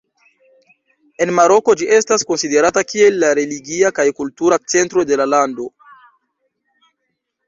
En 1.25 1.31
Maroko 1.39 1.73
ĝi 1.81 1.89
estas 1.97 2.23
konsiderata 2.31 2.83
kiel 2.91 3.19
la 3.23 3.29
religia 3.39 3.91
kaj 3.99 4.05
kultura 4.21 4.59
centro 4.75 5.05
de 5.11 5.19
la 5.21 5.29
lando. 5.35 5.69